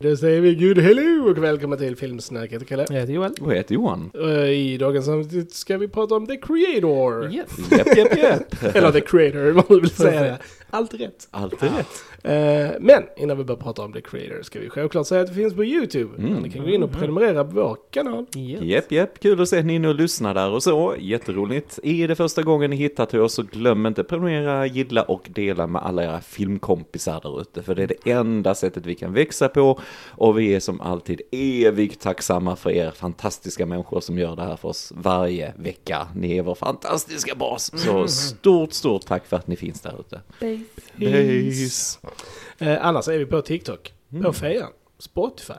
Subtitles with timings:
[0.00, 2.44] Då säger vi good hello och välkomna till Filmsnack.
[2.44, 2.86] Jag heter Kalle.
[2.88, 3.32] Jag heter Joel.
[3.40, 4.10] Och jag heter Johan.
[4.14, 7.32] Och I dagens avsnitt ska vi prata om The Creator.
[7.32, 7.46] Yes.
[7.70, 8.74] Japp, japp, japp.
[8.76, 10.38] Eller The Creator, vad du vill säga.
[10.70, 11.28] Allt rätt.
[11.30, 12.04] Allt är rätt.
[12.22, 15.34] Eh, men innan vi börjar prata om The Creator ska vi självklart säga att det
[15.34, 16.22] finns på YouTube.
[16.22, 16.42] Mm.
[16.42, 18.26] Ni kan gå in och prenumerera på vår kanal.
[18.60, 19.20] Japp, japp.
[19.20, 20.94] Kul att se att ni är inne och lyssnar där och så.
[20.98, 21.78] Jätteroligt.
[21.82, 25.66] Är det första gången ni hittar till oss så glöm inte prenumerera, gilla och dela
[25.66, 27.62] med alla era filmkompisar där ute.
[27.62, 29.80] För det är det enda sättet vi kan växa på.
[30.08, 34.56] Och vi är som alltid evigt tacksamma för er fantastiska människor som gör det här
[34.56, 36.08] för oss varje vecka.
[36.14, 37.72] Ni är vår fantastiska bas.
[37.84, 40.20] Så stort, stort tack för att ni finns där ute.
[40.98, 41.98] Peace.
[42.58, 44.22] Eh, annars är vi på TikTok, Mm.
[44.24, 45.52] på Fejan, Spotify,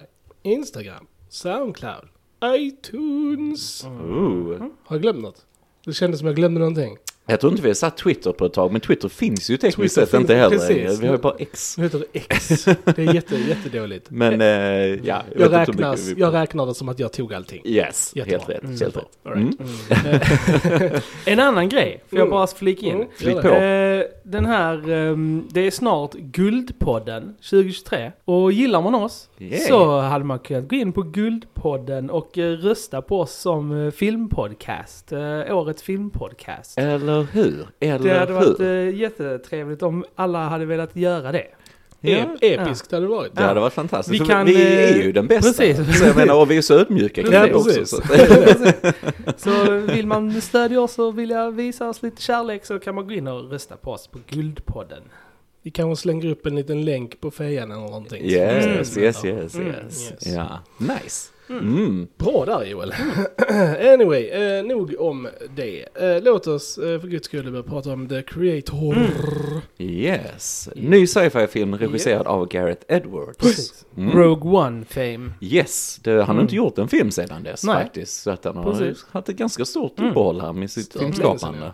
[0.43, 2.07] Instagram, Soundcloud,
[2.45, 3.83] iTunes.
[3.85, 4.59] Ooh.
[4.59, 5.45] Har jag glömt något?
[5.85, 6.97] Det kändes som jag glömde någonting.
[7.29, 9.75] Jag tror inte vi har satt Twitter på ett tag, men Twitter finns ju tekniskt
[9.95, 10.57] Twitter sett finns- inte heller.
[10.57, 10.99] precis.
[10.99, 11.77] Vi har ju bara X.
[11.77, 12.65] Nu heter det X.
[12.65, 14.05] Det är jätte, jättedåligt.
[14.09, 17.61] Men eh, ja, jag, Jag, räknas, jag räknar det som att jag tog allting.
[17.65, 18.37] Yes, Jättebra.
[18.37, 18.63] helt rätt.
[18.63, 19.17] Mm, helt rätt.
[19.23, 19.59] Right.
[19.59, 20.99] Mm.
[21.25, 22.31] En annan grej, får jag Mm.
[22.31, 22.93] bara flika in.
[22.95, 23.07] Mm.
[23.19, 23.47] Gör på.
[23.47, 23.99] det.
[23.99, 28.11] Eh, den här, ehm, det är snart Guldpodden 2023.
[28.25, 29.67] Och gillar man oss Yeah.
[29.67, 33.91] så hade man kunnat gå in på Guldpodden och eh, rösta på oss som eh,
[33.91, 35.13] filmpodcast.
[35.49, 36.77] Årets filmpodcast.
[36.77, 37.67] Eller hur?
[37.79, 38.39] Eller Det hade hur?
[38.39, 41.45] varit eh, jättetrevligt om alla hade velat göra det.
[42.01, 42.17] Ja.
[42.17, 43.35] Ep- Episkt hade det varit.
[43.35, 44.21] Det hade varit fantastiskt.
[44.21, 45.63] Vi kan, vi eh, är ju den bästa.
[45.63, 45.99] precis.
[45.99, 47.85] Så jag menar, och vi är så ödmjuka kring Ja, det också.
[47.85, 48.01] Så
[49.37, 53.13] Så vill man stödja oss och vilja visa oss lite kärlek så kan man gå
[53.13, 55.01] in och rösta på oss på Guldpodden.
[55.63, 58.23] Vi kanske slänger upp en liten länk på fejan eller någonting.
[58.23, 58.77] yes, Mm.
[58.77, 60.11] yes, yes, Mm, yes.
[60.11, 60.33] yes.
[60.35, 61.31] Ja, nice.
[61.49, 62.07] Mm.
[62.17, 62.93] Bra där Joel.
[63.93, 65.81] anyway, eh, nog om det.
[65.95, 68.95] Eh, låt oss eh, för guds skull börja prata om The Creator.
[69.77, 70.69] Yes.
[70.75, 73.85] Ny sci-fi-film regisserad av Gareth Edwards.
[73.97, 74.11] Mm.
[74.17, 75.31] Rogue One fame.
[75.41, 76.41] Yes, det, han har Mm.
[76.41, 77.83] inte gjort en film sedan dess Nej.
[77.83, 78.21] faktiskt.
[78.23, 79.05] Så att han har Precis.
[79.11, 80.11] haft ett ganska stort Mm.
[80.11, 81.59] uppehåll här med sitt Stort filmskapande.
[81.59, 81.71] länge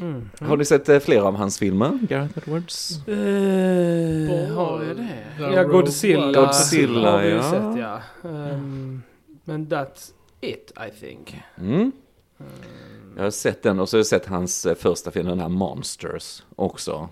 [0.00, 0.28] Mm.
[0.40, 3.08] Har ni sett eh, flera av hans filmer, Gareth Edwards?
[3.08, 5.24] Eh, har jag det?
[5.54, 6.42] Ja, Godzilla.
[6.42, 7.50] Godzilla, har vi ja.
[7.50, 8.00] sett ja.
[8.30, 9.02] Ehm,
[9.44, 10.10] men that's
[10.40, 11.36] it I think.
[11.58, 11.92] Mm.
[13.16, 15.48] Jag har sett den och så har jag sett hans eh, första film, den här
[15.48, 17.08] Monsters också.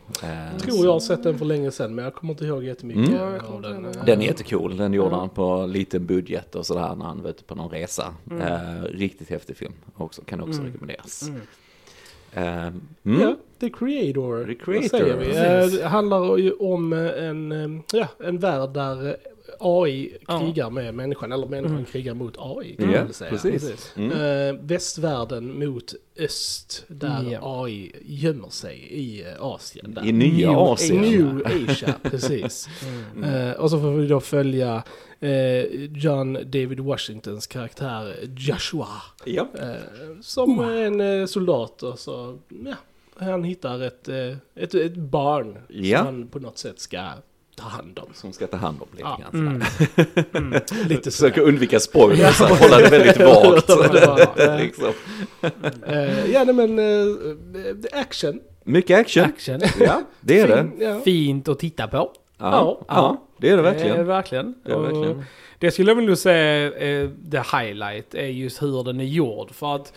[0.52, 3.08] Jag tror jag har sett den för länge sedan men jag kommer inte ihåg jättemycket
[3.20, 3.40] Mm.
[3.46, 3.82] Av den.
[4.06, 5.18] Den är jättecool, den gjorde Ja.
[5.18, 8.14] han på liten budget och sådär när han var ute på någon resa.
[8.30, 8.42] Mm.
[8.42, 10.66] Eh, riktigt häftig film också, kan också Mm.
[10.66, 11.22] rekommenderas.
[11.28, 11.40] Mm.
[12.32, 13.20] Eh, mm.
[13.20, 14.40] Ja, The Creator.
[14.44, 14.88] The Vad Creator.
[14.98, 15.24] säger vi?
[15.26, 15.74] Precis.
[15.78, 19.16] Eh, Det handlar ju om eh, en, eh, ja, en värld där
[19.60, 20.40] AI Ja.
[20.40, 21.84] krigar med människan, eller människan Mm.
[21.86, 23.30] krigar mot AI kan Ja, man säga.
[23.30, 23.92] precis.
[23.96, 24.10] Mm.
[24.12, 27.62] Eh, västvärlden mot öst, där Ja.
[27.62, 29.94] AI gömmer sig i eh, Asien.
[29.94, 30.04] Där.
[30.06, 31.00] I nya New- Asien.
[31.02, 32.68] New Asia, precis.
[33.16, 33.24] Mm.
[33.48, 34.82] Eh, och så får vi då följa
[35.20, 35.62] eh,
[35.94, 38.86] John David Washingtons karaktär Joshua.
[39.24, 39.48] Ja.
[39.58, 42.74] Eh, som en eh, soldat och så, ja,
[43.18, 44.08] han hittar ett,
[44.54, 45.98] ett, ett barn Ja.
[45.98, 47.10] som han på något sätt ska
[47.56, 48.08] ta hand om.
[48.14, 49.20] Som ska ta hand om lite Ja.
[49.32, 49.64] grann.
[50.34, 50.60] Mm.
[50.88, 51.22] Lite så.
[51.22, 53.68] Försöker undvika spoilers, att hålla det väldigt vagt.
[54.38, 54.56] Ja.
[54.56, 54.92] liksom.
[55.86, 58.40] Eh, ja, nej, men eh, action.
[58.64, 59.24] Mycket action.
[59.24, 59.60] Action.
[59.80, 60.56] Ja, det är det.
[60.62, 61.00] Fin, ja.
[61.00, 62.12] Fint att titta på.
[62.38, 64.06] Ja, ja, det är det Eh, verkligen.
[64.06, 64.54] verkligen.
[64.64, 65.24] Det är det verkligen.
[65.58, 69.50] Det skulle jag vilja säga är the highlight är just hur den är gjord.
[69.50, 69.92] För att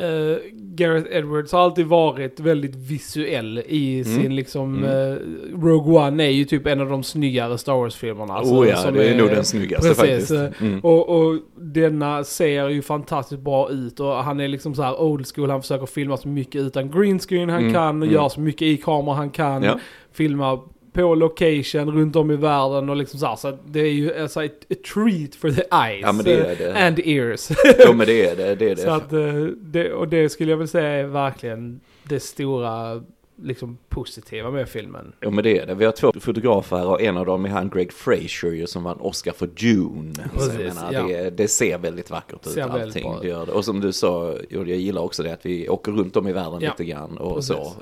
[0.00, 4.32] eh, Gareth Edwards har alltid varit väldigt visuell i sin Mm.
[4.32, 4.84] liksom...
[4.84, 5.12] Mm.
[5.12, 5.18] eh,
[5.62, 8.34] Rogue One är ju typ en av de snyggare Star Wars-filmerna.
[8.34, 10.30] alltså, oh ja, det är nog den snyggaste precis, faktiskt.
[10.30, 10.80] eh, Mm.
[10.80, 15.26] Och, och denna ser ju fantastiskt bra ut och han är liksom så här old
[15.34, 15.50] school.
[15.50, 18.14] Han försöker filma så mycket utan green screen han Mm, kan och mm.
[18.14, 19.62] gör så mycket i kamera han kan.
[19.62, 19.78] Ja.
[20.12, 20.58] Filma
[20.92, 23.36] på location runt om i världen och liksom så här.
[23.36, 26.02] Så det är ju alltså ett, ett treat for the eyes.
[26.02, 26.86] Ja, men det är eh, det.
[26.86, 27.48] And ears.
[27.86, 28.54] Jo, men det är det.
[28.54, 28.82] det, är det.
[28.82, 33.02] så att eh, det, och det skulle jag väl säga är verkligen det stora
[33.42, 35.12] liksom positiva med filmen.
[35.20, 35.74] Jo men det är det.
[35.74, 38.84] Vi har två fotografer här och en av dem är han Greg Fraser ju som
[38.84, 40.30] vann Oscar för Dune.
[40.34, 41.02] Precis, menar, ja.
[41.02, 43.14] det, det ser väldigt vackert ut Ser allting.
[43.20, 43.52] Det gör det.
[43.52, 46.60] Och som du sa, jag gillar också det att vi åker runt om i världen
[46.60, 47.56] Ja, lite grann och precis.
[47.56, 47.72] så.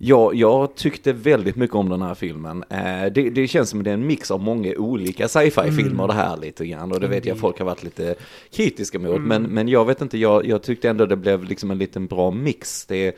[0.00, 2.64] Eh, Ja, jag tyckte väldigt mycket om den här filmen.
[2.70, 6.06] Eh, det, det känns som det är en mix av många olika sci-fi-filmer Mm.
[6.06, 6.92] det här lite grann.
[6.92, 7.40] Och det vet jag Indeed.
[7.40, 8.14] folk har varit lite
[8.52, 9.16] kritiska mot.
[9.16, 9.22] Mm.
[9.28, 12.30] Men, men jag vet inte, jag, jag tyckte ändå det blev liksom en liten bra
[12.30, 12.86] mix.
[12.86, 13.16] Det,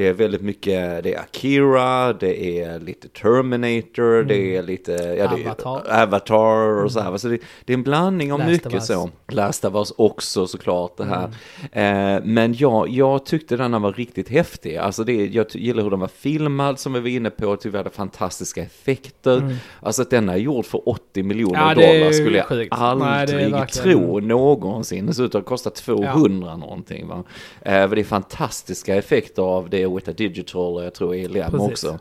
[0.00, 4.98] det är väldigt mycket, det är Akira, det är lite Terminator, det är lite ja,
[5.36, 6.02] det är, Avatar.
[6.02, 7.16] Avatar och så här.
[7.16, 9.10] Så det, det är en blandning av Last mycket så.
[9.28, 11.24] Last of Us också såklart det här.
[11.72, 14.76] Eh, men ja, jag tyckte denna var riktigt häftig.
[14.76, 17.44] Alltså det, jag gillar hur den var filmad som vi var inne på.
[17.44, 19.56] Jag vi hade fantastiska effekter.
[19.80, 22.70] Alltså att denna är gjord för 80 miljoner Ja, dollar skulle jag sjukt.
[22.70, 25.06] Nej, aldrig verkligen- tro någonsin.
[25.06, 27.24] Det ser ut att kosta 200 någonting va.
[27.62, 31.60] Eh, det är fantastiska effekter av det Weta Digital och jag tror ELM Precis.
[31.60, 31.98] också.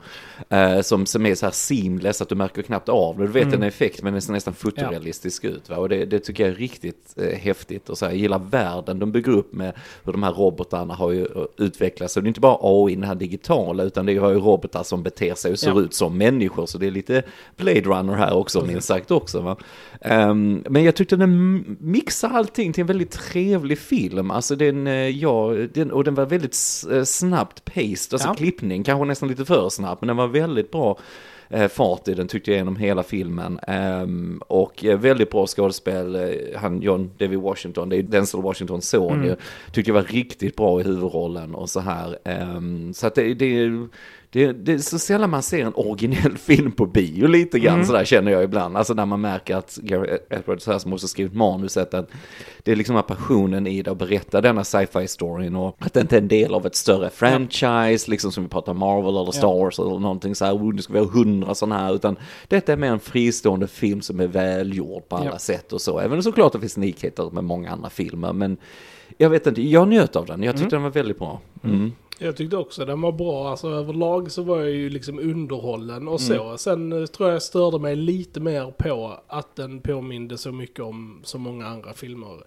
[0.50, 3.26] Eh, som, som är så här seamless att du märker knappt av det.
[3.26, 5.70] Du vet en effekt men den ser nästan fotorealistisk ut.
[5.70, 5.78] Va?
[5.78, 7.90] Och det, det tycker jag är riktigt eh, häftigt.
[7.90, 11.12] Och så här, jag gillar världen de bygger upp med hur de här robotarna har
[11.12, 12.14] ju eh, utvecklats.
[12.14, 15.04] Så det är inte bara AI, den här digitala, utan det har ju robotar som
[15.04, 15.80] beter sig och ser Ja.
[15.82, 16.66] ut som människor.
[16.66, 17.24] Så det är lite
[17.58, 19.42] Blade Runner här också, minst sagt också.
[19.42, 19.58] Va?
[20.02, 24.32] Ehm, men jag tyckte den mixar allting till en väldigt trevlig film.
[24.32, 26.58] Alltså den, eh, ja, den, och den var väldigt
[26.92, 28.34] eh, snabbt paced, alltså Ja.
[28.34, 30.98] klippning, kanske nästan lite för snabbt, men den var väldigt bra
[31.50, 33.60] eh, fart i den tyckte jag genom hela filmen.
[33.68, 38.90] Ehm, och eh, väldigt bra skådespel, eh, han John David Washington, det är Denzel Washingtons
[38.90, 39.38] son, jag
[39.74, 42.18] tyckte jag var riktigt bra i huvudrollen och så här.
[42.24, 43.70] Ehm, så att det, det,
[44.32, 48.06] det, det är så sällan man ser en originell film på bio lite grann sådär
[48.06, 48.78] känner jag ibland.
[48.78, 52.10] Alltså när man märker att Gary Edwards som också skrivit manuset, att
[52.64, 56.02] det är liksom här passionen i det att berätta denna sci-fi storyn och att det
[56.02, 59.60] inte är en del av ett större franchise, liksom som vi pratar Marvel eller Star
[59.64, 62.16] Wars eller någonting så här, oh, nu ska vi ha hundra sådana här, utan
[62.48, 65.38] detta är mer en fristående film som är välgjord på alla Ja.
[65.40, 66.00] sätt och så.
[66.00, 68.58] Även såklart det finns likheter med många andra filmer, men
[69.18, 71.40] jag vet inte, jag njöt av den, jag tyckte den var väldigt bra.
[71.64, 71.92] Mm.
[72.22, 76.22] Jag tyckte också den var bra, alltså överlag så var jag ju liksom underhållen och
[76.22, 76.46] så.
[76.46, 76.58] Mm.
[76.58, 80.80] Sen eh, tror jag jag störde mig lite mer på att den påminde så mycket
[80.80, 82.28] om så många andra filmer.
[82.32, 82.42] Mm,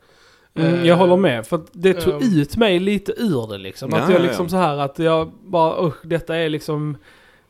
[0.54, 2.38] Eh, jag håller med, för det tog ehm.
[2.38, 3.90] ut mig lite ur det liksom.
[3.92, 4.50] Ja, att jag ja, liksom ja.
[4.50, 6.96] så här att jag bara, usch, detta är liksom...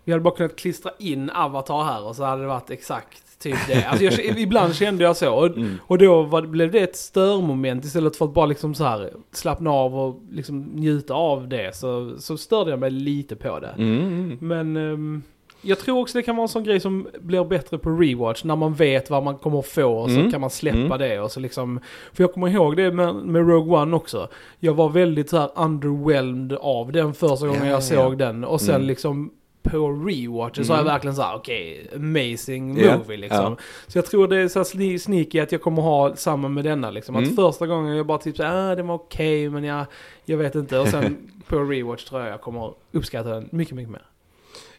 [0.05, 3.57] Vi hade bara kunnat klistra in Avatar här och så hade det varit exakt typ
[3.69, 3.85] det.
[3.85, 5.35] Alltså jag, ibland kände jag så.
[5.35, 5.75] Och, Mm.
[5.87, 9.71] och då var, blev det ett störmoment istället för att bara liksom så här slappna
[9.71, 11.77] av och liksom njuta av det.
[11.77, 13.75] Så, så störde jag mig lite på det.
[13.79, 14.39] Mm.
[14.41, 15.23] Men ehm,
[15.65, 18.45] jag tror också det kan vara en sån grej som blir bättre på rewatch.
[18.45, 20.31] När man vet vad man kommer att få och så Mm.
[20.33, 20.99] kan man släppa Mm.
[20.99, 21.21] det.
[21.21, 21.81] Och så liksom,
[22.13, 24.29] för jag kommer ihåg det med, med Rogue One också.
[24.61, 28.17] Jag var väldigt så här underwhelmed av den första gången Ja, jag ja, såg ja.
[28.27, 28.45] den.
[28.45, 28.87] Och sen Mm.
[28.87, 29.31] liksom
[29.63, 30.93] på rewatchen så har jag Mm.
[30.95, 33.39] verkligen så här, okej, amazing Ja, movie liksom.
[33.39, 33.57] ja.
[33.87, 36.65] Så jag tror det är så här sne- sneaky att jag kommer ha samma med
[36.65, 37.17] denna liksom.
[37.17, 37.37] Att Mm.
[37.37, 39.87] första gången jag bara typ såhär, ah, den var okej men jag,
[40.25, 40.79] jag vet inte.
[40.79, 41.17] Och sen
[41.49, 44.03] på rewatch tror jag jag kommer uppskatta den mycket, mycket mer.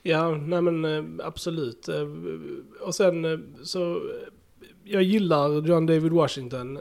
[0.02, 1.88] Ja, nej men eh, absolut.
[1.88, 1.96] Eh,
[2.82, 4.02] Och sen eh, så,
[4.84, 6.80] jag gillar John David Washington,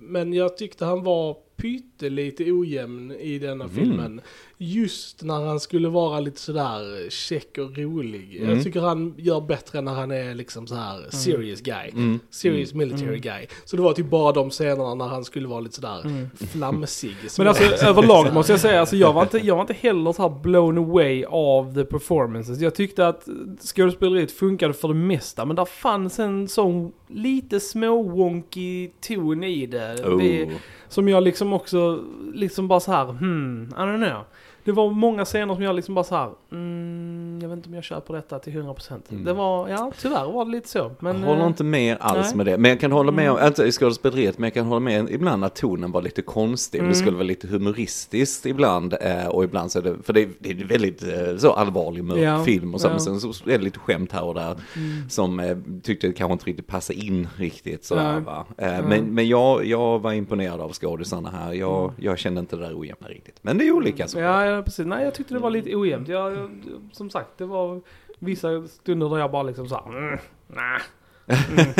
[0.00, 3.76] men jag tyckte han var pyttelite ojämn i denna Mm.
[3.76, 4.20] filmen.
[4.58, 8.36] Just när han skulle vara lite sådär check och rolig.
[8.36, 8.54] Mm.
[8.54, 11.90] Jag tycker han gör bättre när han är liksom så här serious guy.
[11.92, 12.18] Mm.
[12.30, 13.46] Serious military guy.
[13.64, 16.30] Så det var typ bara de scenerna när han skulle vara lite sådär Mm.
[16.52, 17.16] flamsig.
[17.38, 20.22] Men alltså överlag måste jag säga, alltså jag var inte, jag var inte heller så
[20.22, 22.60] här blown away av the performances.
[22.60, 23.28] Jag tyckte att
[23.60, 30.02] skådespeleriet funkade för det mesta, men där fanns en sån lite små-wonky ton i det.
[30.04, 30.16] Oh.
[30.18, 30.50] Vi,
[30.94, 32.04] som jag liksom också,
[32.34, 34.24] liksom bara så här, hmm, I don't know.
[34.64, 37.74] Det var många scener som jag liksom bara så här, mm, jag vet inte om
[37.74, 38.92] jag köper detta till 100%.
[39.10, 39.24] Mm.
[39.24, 40.92] Det var, ja tyvärr var det lite så.
[41.00, 42.36] Men, jag håller eh, inte med alls nej.
[42.36, 42.58] med det.
[42.58, 43.46] Men jag kan hålla med om, Mm.
[43.48, 46.78] inte i skådespeleriet, men jag kan hålla med ibland att tonen var lite konstig.
[46.78, 46.90] Mm.
[46.90, 48.94] Det skulle vara lite humoristiskt ibland.
[49.00, 52.04] eh, Och ibland så är det, för det är, det är väldigt eh, så allvarlig
[52.04, 52.74] mörk Ja, film.
[52.74, 52.90] Och så, ja.
[52.90, 54.56] men sen så är det lite skämt här och där.
[54.76, 55.08] mm.
[55.10, 55.42] Som
[55.82, 58.46] tyckte kanske inte riktigt passade in riktigt sådär va.
[58.56, 61.52] Men, men jag, jag var imponerad av skådisarna här.
[61.52, 61.94] Jag, Mm.
[61.98, 63.38] jag kände inte det där ojämna riktigt.
[63.42, 64.18] Men det är olika så.
[64.18, 64.86] Ja, ja, precis.
[64.86, 66.08] Nej, jag tyckte det var lite ojämnt.
[66.08, 66.43] Jag,
[66.92, 67.80] som sagt, det var
[68.18, 70.80] vissa stunder där jag bara liksom såhär, mm, nah.
[71.26, 71.72] Mm.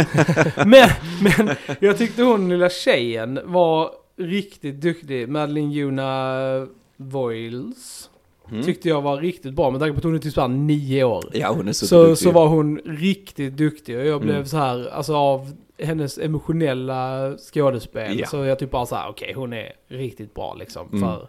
[0.71, 0.88] men,
[1.23, 5.28] men jag tyckte hon lilla tjejen var riktigt duktig.
[5.28, 6.66] Madeline Juna
[6.97, 8.11] Voiles.
[8.50, 8.62] Mm.
[8.62, 11.25] Tyckte jag var riktigt bra med tanke på att hon är typ såhär nio år.
[11.33, 14.47] Ja, hon är Så, så var hon riktigt duktig och jag blev Mm.
[14.47, 18.18] så här, alltså av hennes emotionella skådespel.
[18.18, 18.26] Ja.
[18.26, 20.88] Så jag typ bara så här, okej hon är riktigt bra liksom.
[20.88, 21.00] Mm.
[21.00, 21.28] För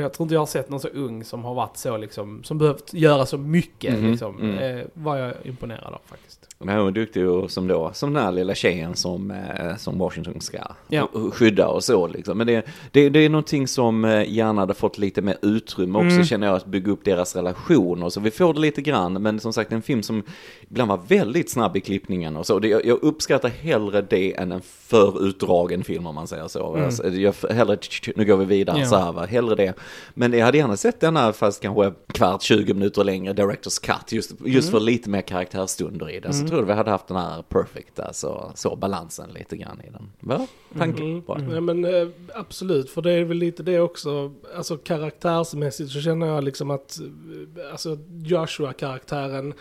[0.00, 2.58] jag tror inte jag har sett någon så ung som har varit så liksom, som
[2.58, 4.40] behövt göra så mycket Mhm, liksom.
[4.40, 4.78] mm.
[4.78, 6.40] Eh, var jag imponerad av faktiskt.
[6.58, 9.98] Men hon är duktig och som då, som den här lilla tjejen som, eh, som
[9.98, 10.58] Washington ska
[10.88, 11.08] Ja.
[11.12, 12.38] sk- skydda och så liksom.
[12.38, 16.10] Men det, det, det är någonting som eh, gärna hade fått lite mer utrymme också
[16.10, 16.24] Mm.
[16.24, 18.20] känner jag, att bygga upp deras relation och så.
[18.20, 20.22] Vi får det lite grann, men som sagt en film som
[20.70, 22.58] ibland var väldigt snabb i klippningen och så.
[22.58, 26.72] Det, jag, jag uppskattar hellre det än en för utdragen film om man säger så.
[26.74, 26.84] Mm.
[26.84, 27.78] Alltså, jag, hellre,
[28.16, 28.86] nu går vi vidare Ja.
[28.86, 29.72] så här va, hellre det
[30.14, 34.32] Men jag hade gärna sett denna fast kanske kvart, 20 minuter längre, Directors Cut, just,
[34.44, 36.34] just för lite mer karaktärsstunder i den.
[36.34, 39.90] Så tror jag vi hade haft den här perfecta, så, så balansen lite grann i
[39.90, 40.10] den.
[40.20, 40.46] Va?
[40.78, 41.02] Tanke?
[41.26, 41.40] Bra.
[41.52, 44.32] Ja, men eh, absolut, för det är väl lite det också.
[44.56, 49.54] Alltså karaktärsmässigt så känner jag liksom att eh, alltså Joshua-karaktären,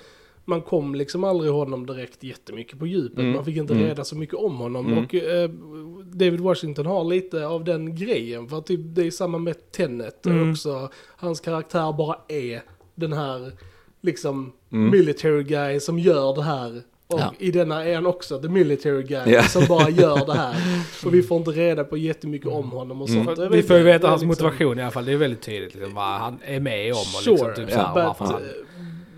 [0.46, 3.20] man kom liksom aldrig honom direkt jättemycket på djupet.
[3.20, 3.32] Mm.
[3.32, 3.86] Man fick inte Mm.
[3.86, 4.88] reda så mycket om honom.
[4.88, 5.04] Mm.
[5.04, 5.50] Och eh,
[6.14, 8.48] David Washington har lite av den grejen.
[8.50, 10.52] För att typ, det är samma med Tenet Mm.
[10.52, 10.90] också.
[11.18, 12.62] Hans karaktär bara är
[12.96, 13.52] den här
[14.02, 14.92] liksom Mm.
[14.92, 16.82] military guy som gör det här.
[17.08, 17.34] Och Ja.
[17.40, 19.44] i denna är han också the military guy Ja.
[19.44, 20.56] som bara gör det här.
[21.06, 23.26] Och vi får inte reda på jättemycket om honom och Mm.
[23.26, 23.38] sånt.
[23.40, 25.06] Jag Vi får ju veta hans liksom- motivation i alla fall.
[25.06, 27.80] Det är väldigt tydligt liksom, vad han är med om och Sure, liksom, typ så
[27.80, 28.42] här, but, varför han...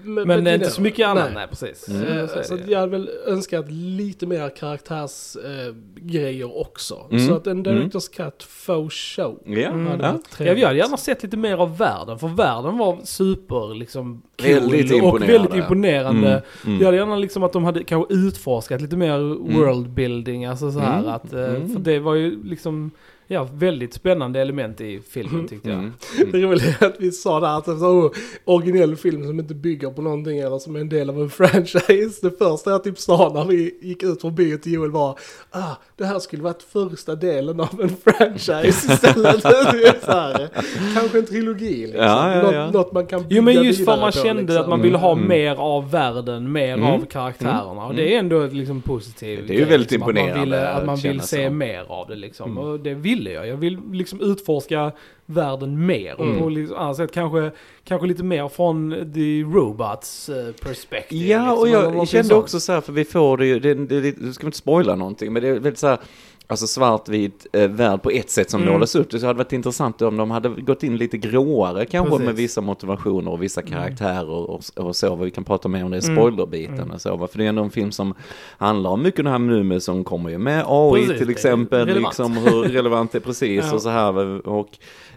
[0.05, 1.33] men, Men det är you inte så mycket annat, nej.
[1.33, 1.87] nej, precis.
[1.89, 2.17] Mm.
[2.17, 7.07] Eh, Så Så jag hade väl önskat lite mer karaktärsgrejer eh, grejer också.
[7.11, 7.27] Mm.
[7.27, 9.39] Så att en Directors Cut faux show.
[9.45, 9.87] Ja, Mm.
[9.87, 10.11] hade ja.
[10.11, 10.57] varit Ja, trevligt.
[10.57, 14.91] vi hade gärna sett lite mer av världen, för världen var super liksom cool Väldigt
[14.91, 15.33] och imponerande.
[15.33, 16.29] väldigt imponerande.
[16.29, 16.79] Mm, mm.
[16.79, 19.17] Jag hade gärna liksom att de hade kanske utforskat lite mer
[19.59, 21.69] world building, alltså så här Mm, att, eh, mm.
[21.73, 22.91] för det var ju liksom,
[23.27, 25.77] ja, väldigt spännande element i filmen tyckte jag.
[25.79, 25.93] Mm.
[26.31, 28.11] Det roliga är att vi sa där att det var oh,
[28.45, 31.29] originell film som inte bygger på någonting eller som är en del av en
[31.69, 32.19] franchise.
[32.21, 35.19] Det första jag typ sa när vi gick ut från bio till Joel var
[35.51, 39.43] ah, det här skulle varit första delen av en franchise istället.
[39.43, 40.49] det är så här,
[40.95, 42.03] kanske en trilogi liksom.
[42.03, 42.65] Ja, ja, ja.
[42.65, 44.61] Något, något man kan bygga Jo men just för man på, kände liksom.
[44.61, 45.27] att man ville ha Mm.
[45.27, 46.85] mer av världen, mer Mm.
[46.85, 47.85] av karaktärerna.
[47.85, 49.47] Och det är ändå liksom positivt.
[49.47, 51.57] Det är ju väldigt liksom, Att man, imponerande, ville, att man vill se som.
[51.57, 52.51] mer av det liksom.
[52.51, 52.63] Mm.
[52.63, 53.47] Och det ville jag.
[53.47, 54.91] Jag vill liksom utforska
[55.25, 56.21] världen mer.
[56.21, 56.31] Mm.
[56.31, 57.51] Och på liksom, annat sätt kanske,
[57.83, 61.27] kanske lite mer från the robots eh, perspektiv.
[61.27, 62.43] Ja, liksom, och jag kände sånt.
[62.43, 64.95] också så här, för vi får det ju, det, det, det, du ska inte spoila
[64.95, 65.99] någonting, men det är väldigt så här,
[66.47, 68.73] alltså svartvit eh, värld på ett sätt som Mm.
[68.73, 69.09] målas upp.
[69.11, 72.25] Det hade varit intressant om de hade gått in lite gråare kanske Precis.
[72.25, 75.15] med vissa motivationer och vissa karaktärer och, och så.
[75.15, 76.15] Vi kan prata mer om det i Mm.
[76.17, 76.91] spoilerbiten Mm.
[76.91, 77.15] och så.
[77.15, 77.27] va.
[77.27, 78.13] För det är ändå en film som
[78.57, 81.87] handlar om mycket det här nu med som kommer ju med AI Precis, till exempel,
[81.99, 83.73] liksom hur relevant det är precis Ja.
[83.75, 84.47] och så här.
[84.47, 84.69] Och,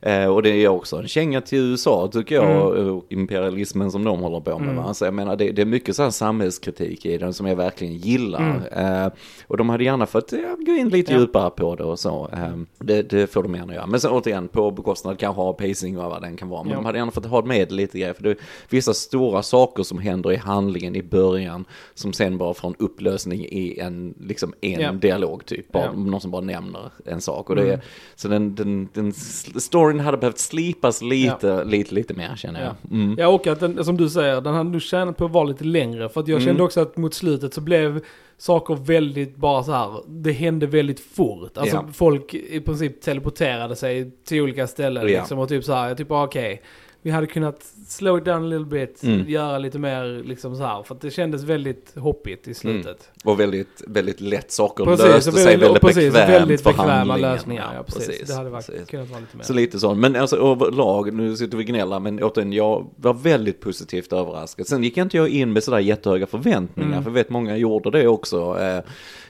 [0.02, 2.90] eh, och det är också en känga till USA tycker jag, Mm.
[2.96, 4.68] och imperialismen som de håller på med.
[4.68, 4.76] Mm.
[4.76, 4.88] Va?
[4.88, 7.94] Alltså jag menar det, det är mycket så här samhällskritik i den som jag verkligen
[7.94, 8.62] gillar.
[8.76, 9.12] Eh,
[9.46, 11.17] och de hade gärna fått ja, gå in lite.
[11.20, 12.28] Djupare på det och så.
[12.32, 13.86] Eh, det, det får de gärna göra.
[13.86, 16.62] Men sen återigen på bekostnad kanske av pacing och vad den kan vara.
[16.62, 16.76] Men Ja.
[16.76, 18.12] de hade gärna fått ha med lite grejer.
[18.14, 18.36] För det är
[18.68, 23.40] vissa stora saker som händer i handlingen i början som sen bara får en upplösning
[23.44, 24.92] i en, liksom en Ja.
[24.92, 25.72] dialog typ.
[25.72, 25.92] Bara, Ja.
[25.92, 27.50] Någon som bara nämner en sak.
[27.50, 27.80] Och det Mm.
[28.16, 29.12] så den, den, den
[29.60, 32.74] storyn hade behövt slipas lite, lite, lite mer känner jag.
[33.00, 33.16] Mm.
[33.18, 35.64] Ja och att den, som du säger, den hade nog tjänat på att vara lite
[35.64, 36.08] längre.
[36.08, 36.46] För att jag Mm.
[36.46, 38.00] kände också att mot slutet så blev
[38.38, 40.00] saker väldigt bara så här.
[40.08, 41.58] det hände väldigt fort.
[41.58, 41.88] Alltså Ja.
[41.92, 45.18] folk i princip teleporterade sig till olika ställen Ja.
[45.20, 45.38] liksom.
[45.38, 46.62] Och typ så här, jag typ bara okej.
[47.02, 49.28] vi hade kunnat slow it down a little bit, Mm.
[49.28, 50.82] göra lite mer liksom så här.
[50.82, 53.10] För att det kändes väldigt hoppigt i slutet.
[53.24, 56.92] Och väldigt, väldigt lätt saker Precis, löste sig väldigt, väldigt precis, bekvämt väldigt för bekväma
[56.92, 57.20] handlingen.
[57.32, 57.72] lösningar.
[57.76, 58.28] Ja, precis.
[58.28, 58.88] Det hade varit, precis.
[58.88, 59.44] kunnat vara lite mer.
[59.44, 59.94] Så lite så.
[59.94, 64.66] Men alltså överlag, nu sitter vi och gnäller, men återigen, jag var väldigt positivt överraskad.
[64.66, 67.04] Sen gick inte jag in med sådär jättehöga förväntningar, Mm.
[67.04, 68.27] för vet många gjorde det också.
[68.36, 68.80] Eh,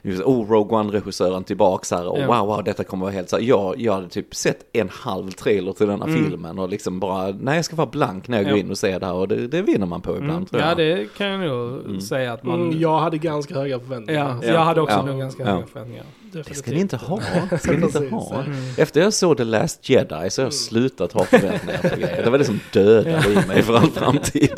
[0.02, 2.26] just, oh, Rogue One-regissören tillbaks här, och Ja.
[2.26, 3.42] wow, wow, detta kommer vara helt så här.
[3.42, 6.24] Jag, jag hade typ sett en halv trailer till denna Mm.
[6.24, 8.60] filmen och liksom bara, nej jag ska vara blank när jag går Ja.
[8.64, 10.46] in och ser det här och det, det vinner man på ibland Mm.
[10.46, 10.70] tror jag.
[10.70, 12.00] Ja, det kan jag nog Mm.
[12.00, 12.60] säga att man...
[12.62, 14.36] Mm, jag hade ganska höga förväntningar.
[14.42, 16.04] Ja, jag hade också nog ganska höga förväntningar.
[16.32, 17.20] Det ska ni inte ha.
[17.50, 18.42] Det ska ni inte ha.
[18.44, 18.56] Mm.
[18.78, 20.30] Efter jag såg The Last Jedi så har Mm.
[20.46, 22.24] jag slutat ha förväntningar på grejer.
[22.24, 24.52] Det var det som dödade i mig för all framtid.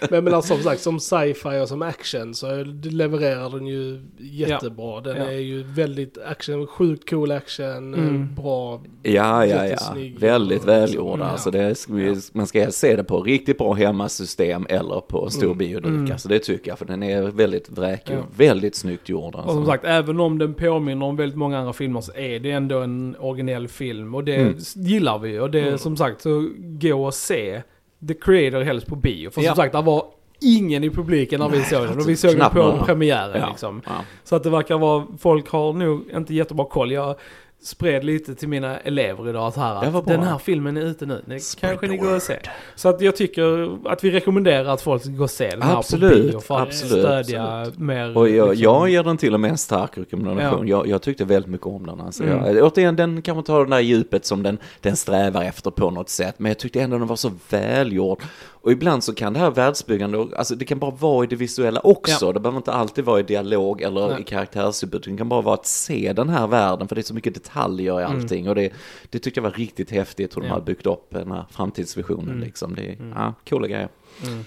[0.00, 5.00] Men jag menar som sagt, som sci-fi och som action så levererar den ju jättebra.
[5.00, 5.22] Den Ja.
[5.24, 8.22] är ju väldigt action, sjukt cool action, Mm.
[8.22, 8.82] eh, bra.
[9.02, 9.76] Ja, ja, ja.
[10.18, 11.24] Väldigt välgjorda.
[11.24, 11.30] Ja.
[11.30, 15.58] Alltså det är, man ska se det på riktigt bra hemmasystem eller på stor Mm.
[15.58, 15.86] bioduk.
[15.86, 16.12] Mm.
[16.12, 18.18] Alltså det tycker jag, för den är väldigt vräkig Ja.
[18.18, 19.34] och väldigt snyggt gjord.
[19.34, 19.48] Alltså.
[19.48, 22.50] Och som sagt, även om den påminner om väldigt många andra filmer så är det
[22.50, 24.14] ändå en originell film.
[24.14, 24.54] Och det Mm.
[24.76, 25.38] gillar vi.
[25.38, 25.78] Och det är Mm.
[25.78, 27.62] som sagt, så gå och se
[28.08, 29.30] The Creator helst på bio.
[29.30, 29.48] För Ja.
[29.48, 30.04] som sagt, det var
[30.40, 31.98] ingen i publiken när vi Nej, såg den.
[31.98, 32.84] Och vi såg den på några.
[32.84, 33.48] premiären Ja.
[33.48, 33.82] liksom.
[33.86, 33.92] Ja.
[34.24, 36.92] Så att det verkar vara, folk har nog inte jättebra koll.
[36.92, 37.14] Jag
[37.62, 41.40] spred lite till mina elever idag att här, att den här filmen är ute nu.
[41.40, 42.50] Spread kanske ni går och ser.
[42.74, 45.76] Så att jag tycker att vi rekommenderar att folk ska gå och se den här
[45.76, 48.18] Absolut, på bio för att absolut, stödja mer.
[48.18, 50.68] Och jag, liksom- jag ger den till och med en stark rekommendation.
[50.68, 52.00] Jag, jag tyckte väldigt mycket om den.
[52.00, 52.24] Alltså.
[52.24, 52.56] Mm.
[52.56, 55.90] Jag, återigen, den kan man ta det där djupet som den, den strävar efter på
[55.90, 56.34] något sätt.
[56.38, 58.22] Men jag tyckte ändå den var så välgjord.
[58.64, 61.80] Och ibland så kan det här världsbyggande, alltså det kan bara vara i det visuella
[61.80, 62.26] också.
[62.26, 62.32] Ja.
[62.32, 64.20] Det behöver inte alltid vara i dialog eller Nej.
[64.20, 65.10] i karaktärsutbyte.
[65.10, 68.00] Det kan bara vara att se den här världen, för det är så mycket detaljer
[68.00, 68.48] i allting.
[68.48, 68.72] Och det,
[69.10, 70.48] det tyckte jag var riktigt häftigt hur de Mm.
[70.48, 70.54] Ja.
[70.54, 72.40] hade byggt upp den här framtidsvisionen Mm.
[72.40, 72.74] liksom.
[72.74, 73.12] Det är Mm.
[73.16, 73.88] ja, coola grejer.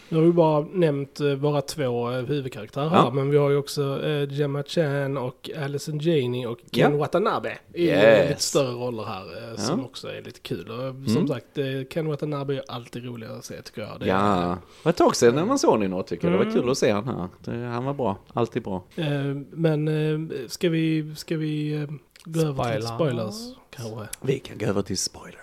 [0.09, 3.11] Nu har vi bara nämnt eh, våra två eh, huvudkaraktärer här, Ja.
[3.11, 6.97] men vi har ju också eh, Gemma Chan och Alison Janey och Ken Ja.
[6.97, 8.29] Watanabe i Yes.
[8.29, 9.85] lite större roller här, eh, som Ja.
[9.85, 10.71] också är lite kul.
[10.71, 10.77] Och
[11.09, 11.27] som Mm.
[11.27, 13.99] sagt, eh, Ken Watanabe är alltid roligare att se tycker jag.
[13.99, 16.33] Det Ja, det var ett tag sedan när man såg den något tycker jag.
[16.33, 16.55] Det var Mm.
[16.61, 17.27] kul att se han här.
[17.39, 18.83] Det, han var bra, alltid bra.
[18.95, 19.05] Eh,
[19.51, 21.87] Men ska vi, ska vi
[22.25, 23.29] gå över till Spoiler.
[23.29, 23.35] spoilers
[23.69, 24.17] kanske?
[24.21, 25.39] Vi kan gå över till spoilers.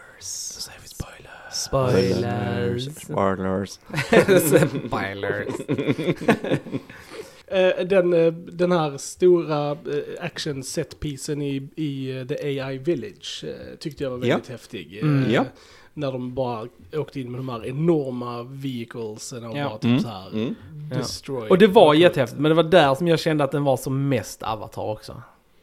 [1.64, 2.96] Spoilers.
[2.96, 3.78] Spoilers.
[4.86, 5.48] Spoilers.
[7.46, 9.76] Eh, Den, eh, den här stora eh,
[10.24, 13.44] action setpisen i, i The AI Village
[13.78, 14.98] tyckte jag var väldigt häftig.
[14.98, 15.30] Eh, Mm.
[15.32, 15.44] Ja.
[15.94, 19.68] När de bara åkte in med de här enorma vehiclesen och Ja.
[19.68, 20.00] bara typ Mm.
[20.00, 20.54] så här Mm.
[20.90, 20.96] Ja.
[20.98, 21.48] destroy.
[21.48, 24.08] Och det var jättehäftigt, men det var där som jag kände att den var som
[24.08, 25.22] mest Avatar också.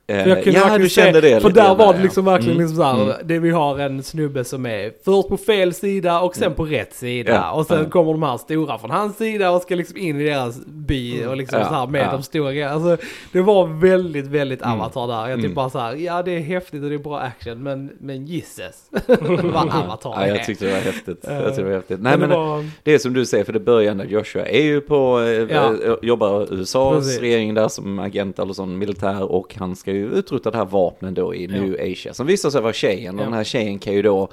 [0.10, 2.04] Eh, jag kunde ja, du se- kände det För där var det ja.
[2.04, 2.62] liksom verkligen Mm.
[2.68, 3.16] liksom så här, Mm.
[3.24, 6.94] det vi har en snubbe som är först på fel sida och sen på rätt
[6.94, 7.32] sida.
[7.32, 7.90] Ja, Och sen ja.
[7.90, 11.38] kommer de här stora från hans sida och ska liksom in i deras by och
[11.38, 12.12] liksom Ja, så här med ja.
[12.12, 12.70] de stora.
[12.72, 12.98] Alltså
[13.32, 14.82] det var väldigt, väldigt Mm.
[14.82, 15.28] Avatar där.
[15.30, 15.56] Jag typ Mm.
[15.56, 18.84] bara så här, ja det är häftigt och det är bra action men, men gisses
[19.08, 21.20] vad Avatar Ja, jag tyckte det var häftigt.
[21.28, 22.00] Jag tyckte det var häftigt.
[22.02, 24.62] Nej, men det var, det är som du säger, för det börjar när Joshua är
[24.64, 25.74] ju på, eh, Ja.
[25.86, 27.20] eh, jobbar USAs Precis.
[27.22, 31.14] regering där som agent eller som militär och han ska ju utrota det här vapnen
[31.14, 33.26] då i New Asia som visar sig vara tjejen och Ja.
[33.26, 34.30] den här tjejen kan ju då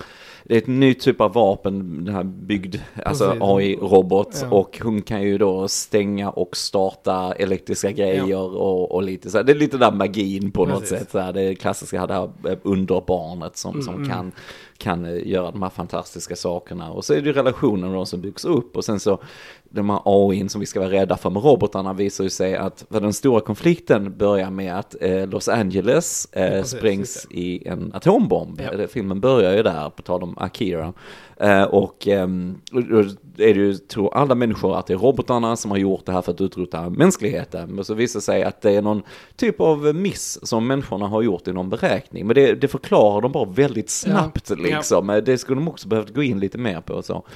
[0.49, 3.37] det är ett nytt typ av vapen, den här byggd, alltså.
[3.41, 4.49] AI-robot Ja.
[4.51, 9.45] och hon kan ju då stänga och starta elektriska grejer och, och lite så här,
[9.45, 10.99] det är lite där magin på något Precis.
[10.99, 14.09] sätt så här, det klassiska det här eh, underbarnet som, som Mm.
[14.09, 14.33] kan
[14.79, 16.91] kan eh, göra de här fantastiska sakerna.
[16.91, 19.21] Och så är det ju relationen då som byggs upp och sen så
[19.71, 22.85] de här AI som vi ska vara rädda för med robotarna visar ju sig att
[22.91, 27.91] för den stora konflikten börjar med att eh, Los Angeles eh, precis, sprängs i en
[27.95, 28.61] atombomb.
[28.61, 28.87] Ja.
[28.89, 30.93] Filmen börjar ju där, på tal om Akira.
[31.41, 32.99] Eh, och ehm, och då
[33.39, 36.23] är det ju, tror alla människor att det är robotarna som har gjort det här
[36.23, 37.75] för att utrota mänskligheten.
[37.75, 39.03] Men så visar det sig att det är någon
[39.37, 42.27] typ av miss som människorna har gjort i någon beräkning.
[42.27, 45.11] Men det, det förklarar de bara väldigt snabbt liksom.
[45.11, 47.27] Eh, Det skulle de också behövt gå in lite mer på och så.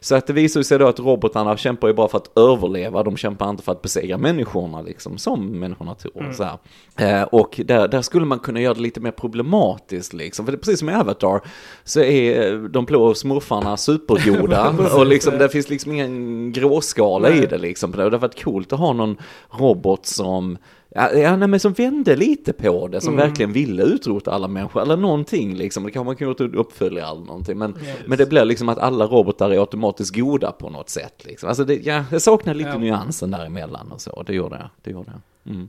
[0.00, 3.16] Så att det visar sig då att robotarna kämpar ju bara för att överleva, de
[3.16, 6.32] kämpar inte för att besegra människorna liksom, som människorna tror.
[6.32, 6.58] Så här.
[6.96, 10.56] Eh, och där, där skulle man kunna göra det lite mer problematiskt liksom, för det
[10.56, 11.40] är precis som i Avatar,
[11.84, 13.43] så är de blå smurfarna
[13.76, 17.46] supergoda och liksom, det finns liksom ingen gråskala i Nej.
[17.50, 17.90] det liksom.
[17.92, 19.16] Det hade varit coolt att ha någon
[19.50, 20.58] robot som
[20.96, 23.28] Ja, nej, men som vände lite på det, som Mm.
[23.28, 25.84] verkligen ville utrota alla människor, eller någonting liksom.
[25.84, 27.58] Det kan man kan gjort en uppföljare eller någonting.
[27.58, 31.24] Men, Ja, men det blir liksom att alla robotar är automatiskt goda på något sätt.
[31.24, 31.48] Liksom.
[31.48, 32.78] Alltså det, ja, jag saknar lite Ja.
[32.78, 34.68] nyansen däremellan och så, det gjorde jag.
[34.82, 35.12] Det gjorde
[35.44, 35.54] jag.
[35.54, 35.68] Mm.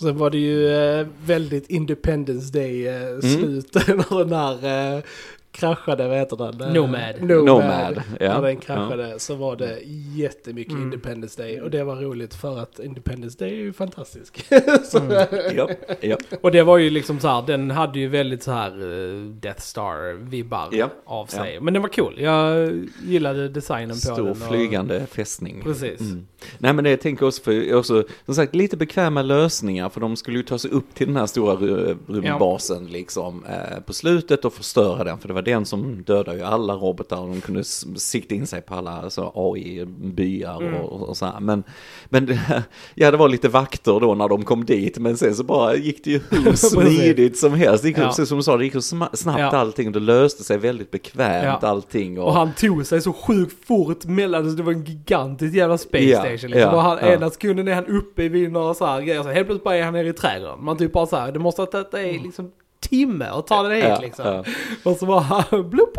[0.00, 0.68] Sen var det ju
[1.00, 3.14] eh, väldigt Independence Day Mm.
[3.14, 5.02] eh, slut när den här eh,
[5.58, 6.60] kraschade, vad heter den?
[6.60, 7.22] Eh, Nomad.
[7.22, 7.44] Nomad.
[7.44, 8.34] Nomad, ja.
[8.34, 9.78] När den kraschade så var det
[10.16, 14.46] jättemycket Independence Day och det var roligt för att Independence Day är ju fantastisk.
[14.84, 15.68] så, Ja,
[16.00, 16.16] ja.
[16.40, 19.60] Och det var ju liksom så här, den hade ju väldigt så här eh, Death
[19.60, 21.60] Star-vibbar Ja, av sig.
[21.60, 22.14] Men den var cool.
[22.20, 22.72] Jag
[23.06, 24.28] gillade designen på Stor den.
[24.28, 25.60] och- flygande fästning.
[25.62, 26.00] Precis.
[26.00, 26.26] Mm.
[26.58, 30.16] Nej men det jag tänker också för, också, som sagt lite bekväma lösningar för de
[30.16, 31.54] skulle ju ta sig upp till den här stora
[32.08, 36.44] rymdbasen liksom eh, på slutet och förstöra den för det var den som dödade ju
[36.44, 37.64] alla robotar och de kunde
[37.96, 40.74] sikta in sig på alla alltså, AI-byar Mm.
[40.74, 41.40] och, och så här.
[41.40, 41.62] Men,
[42.08, 42.62] men det,
[42.94, 46.04] ja det var lite vakter då när de kom dit men sen så bara gick
[46.04, 47.82] det ju hur smidigt som helst.
[47.82, 48.12] Det gick, Ja.
[48.12, 49.46] som du sa, det gick snabbt Ja.
[49.56, 51.68] allting och det löste sig väldigt bekvämt Ja.
[51.68, 52.20] allting.
[52.20, 56.18] Och han tog sig så sjukt fort mellan, det var en gigantisk jävla space Ja,
[56.20, 56.74] station liksom.
[56.74, 59.64] och han, ena sekunden är han uppe vid några så här grejer, så helt plötsligt
[59.64, 60.64] bara är han nere i trädgården.
[60.64, 63.74] Man typ bara så här, det måste ha tagit dig liksom timme att ta det
[63.74, 64.26] hit Ja, liksom.
[64.26, 64.44] ja.
[64.90, 65.96] Och så bara blupp.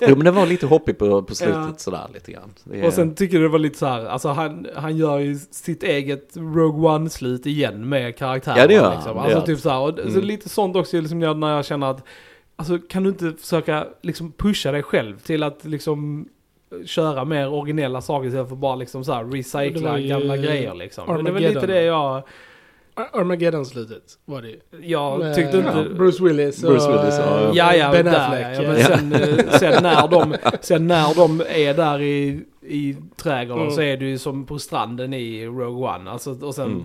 [0.00, 1.72] Jo men det var lite hoppigt på, på slutet Ja.
[1.76, 2.54] sådär lite grann.
[2.72, 5.34] Är- Och sen tycker jag det var lite så här, alltså han, han gör ju
[5.50, 8.58] sitt eget Rogue One-slut igen med karaktären.
[8.58, 9.14] Ja, det gör han, liksom.
[9.16, 10.24] det Alltså typ så här, och så Mm.
[10.24, 12.04] lite sånt också liksom när jag- när jag känner att,
[12.56, 16.28] alltså kan du inte försöka liksom pusha dig själv till att liksom
[16.86, 21.04] köra mer originella saker istället för bara liksom så här recycla ju gamla grejer liksom.
[21.06, 21.54] Men det var Armageddon.
[21.62, 22.22] lite det jag,
[22.94, 24.60] Armageddon-slutet var det ju.
[24.82, 25.86] jag Med tyckte inte...
[25.94, 28.56] Bruce Willis och Bruce Willis och- Ja, ja, Ben där, Affleck.
[28.58, 28.86] ja, men Ja.
[28.86, 33.74] sen, eh, sen, när de, sen när de är där i, i trädgården Mm.
[33.74, 36.10] så är det ju som på stranden i Rogue One.
[36.10, 36.82] Alltså, och sen Mm.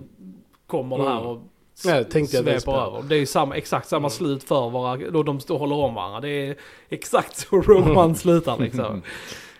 [0.66, 1.26] kommer det här Mm.
[1.26, 1.42] och
[1.84, 3.02] Ja, tänkte jag det sveper över.
[3.08, 4.10] Det är ju samma, exakt samma Mm.
[4.10, 6.20] slut för våra, då de står och håller om varandra.
[6.20, 6.56] Det är
[6.88, 9.02] exakt så Rogue One slutar liksom.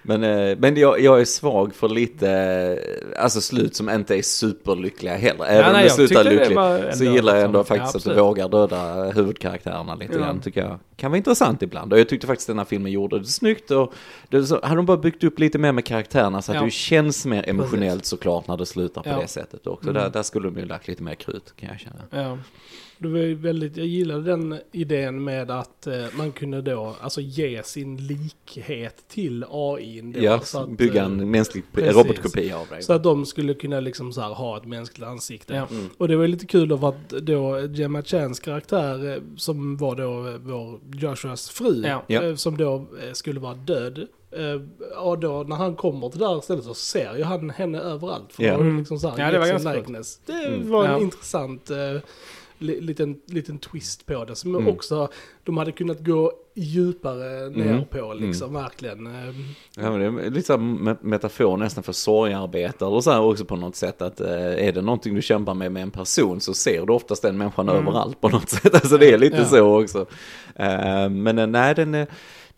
[0.09, 4.23] Men, eh, men jag, jag är svag för lite, eh, alltså slut som inte är
[4.23, 5.45] superlyckliga heller.
[5.45, 6.99] Även om nej, det slutar det lyckligt.
[6.99, 10.19] Så gillar jag ändå ja, faktiskt att du vågar döda huvudkaraktärerna lite Ja.
[10.19, 10.41] grann.
[10.41, 11.93] Tycker jag kan vara intressant ibland.
[11.93, 13.71] Och jag tyckte faktiskt den här filmen gjorde det snyggt.
[13.71, 13.93] Och
[14.29, 16.65] det, så, hade de bara byggt upp lite mer med karaktärerna så att Ja.
[16.65, 19.19] det känns mer emotionellt såklart när det slutar på Ja.
[19.21, 19.91] det sättet också.
[19.91, 20.03] Mm.
[20.03, 22.39] Där, där skulle de ju lagt lite mer krut kan jag känna.
[22.99, 23.09] Ja.
[23.09, 27.63] Det var väldigt, jag gillade den idén med att eh, man kunde då alltså ge
[27.63, 30.01] sin likhet till AI.
[30.15, 31.97] Då, Ja, så att, bygga eh, en mänsklig precis.
[31.97, 32.83] robotkopia av dig.
[32.83, 35.55] Så att de skulle kunna liksom så här ha ett mänskligt ansikte.
[35.55, 35.67] Ja.
[35.71, 35.89] Mm.
[35.99, 40.29] Och det var lite kul av att då Gemma Chans karaktär, eh, som var då
[40.29, 42.03] eh, vår Joshuas fru, Ja.
[42.07, 42.23] Ja.
[42.23, 43.99] eh, som då eh, skulle vara död.
[44.31, 47.79] eh, Och då när han kommer till det här stället så ser ju han henne
[47.81, 48.33] överallt.
[48.33, 48.55] För Ja.
[48.55, 48.79] Mm.
[48.79, 49.73] liksom så här Ja, det var ganska.
[50.27, 50.71] Det Mm.
[50.71, 50.99] var en Ja.
[51.01, 51.77] intressant eh,
[52.59, 54.37] liten, liten twist på det.
[54.37, 54.69] Som Mm.
[54.69, 55.09] också
[55.45, 57.85] de hade kunnat gå djupare ner Mm.
[57.85, 59.07] på liksom, verkligen.
[59.07, 59.35] eh,
[59.77, 63.21] Ja, men det är lite så här me- metafor nästan för sorgarbete eller så här
[63.21, 66.41] också på något sätt att eh, är det någonting du kämpar med med en person
[66.41, 67.83] så ser du oftast den människan Mm.
[67.87, 68.75] överallt på något sätt.
[68.75, 69.45] Alltså det är lite Ja.
[69.45, 70.07] så också.
[70.55, 72.07] Eh, men eh, nej, den är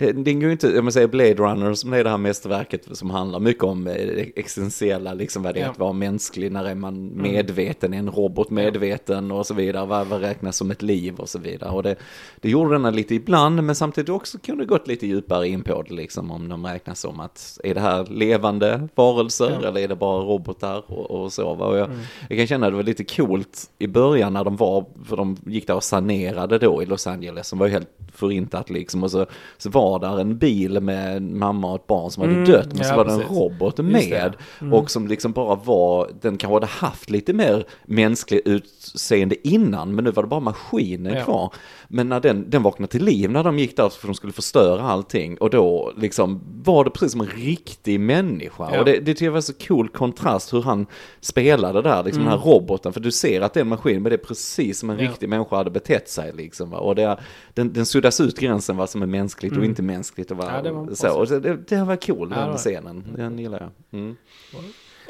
[0.00, 3.10] det, går ju inte, om man säger Blade Runner som är det här mästerverket som
[3.10, 3.94] handlar mycket om eh,
[4.36, 5.64] existentiella, liksom vad det är Ja.
[5.64, 5.72] Mm.
[5.72, 10.06] att vara mänsklig, när är man medveten, är en robot medveten och så vidare, vad,
[10.06, 11.70] vad räknas som ett liv och så vidare.
[11.70, 11.96] Och det,
[12.40, 15.94] det gjorde den lite ibland, men samtidigt också kunde gått lite djupare in på det,
[15.94, 19.68] liksom om de räknas som att, är det här levande varelser Ja.
[19.68, 21.46] eller är det bara robotar och, och så.
[21.48, 21.98] Och jag, Mm.
[22.28, 25.36] jag kan känna att det var lite coolt i början när de var, för de
[25.46, 29.10] gick där och sanerade då i Los Angeles, som var ju helt förintat liksom, och
[29.10, 29.26] så,
[29.58, 32.66] så var där en bil med en mamma och ett barn som hade Mm, dött,
[32.68, 34.36] men ja, så var det en robot med.
[34.60, 34.72] Mm.
[34.72, 40.04] och som liksom bara var, den kanske hade haft lite mer mänsklig utseende innan, men
[40.04, 41.24] nu var det bara maskinen Ja.
[41.24, 41.52] kvar.
[41.88, 44.82] Men när den, den vaknade till liv när de gick där för de skulle förstöra
[44.82, 48.68] allting, och då liksom var det precis som en riktig människa.
[48.72, 48.78] Ja.
[48.78, 50.86] Och det, det tycker jag var så cool kontrast hur han
[51.20, 52.30] spelade där, liksom Mm.
[52.32, 54.78] den här roboten, för du ser att det är en maskin, men det är precis
[54.78, 56.70] som en riktig människa hade betett sig liksom.
[56.70, 56.78] va.
[56.78, 57.18] Och det,
[57.54, 59.70] den, den suddas ut gränsen vad som är mänskligt och Mm.
[59.80, 61.18] Inte mänskligt och vad, Ja, det var så.
[61.18, 63.04] Och det, det, var cool, Ja, det den var- scenen.
[63.16, 64.00] Den gillar jag.
[64.00, 64.16] Mm.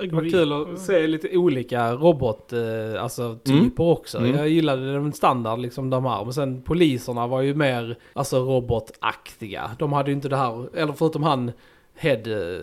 [0.01, 4.19] Det var kul att se lite olika robot, eh, alltså typer också.
[4.19, 4.35] Mm.
[4.37, 6.25] Jag gillade den standard liksom de här.
[6.25, 9.71] Men sen poliserna var ju mer, alltså robotaktiga.
[9.79, 11.53] De hade ju inte det här, eller förutom han,
[11.95, 12.61] head eh,